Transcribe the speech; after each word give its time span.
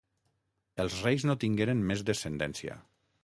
Els 0.83 0.95
reis 1.07 1.27
no 1.31 1.37
tingueren 1.45 1.85
més 1.91 2.03
descendència. 2.09 2.79